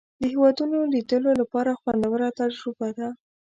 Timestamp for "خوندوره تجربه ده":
1.81-3.07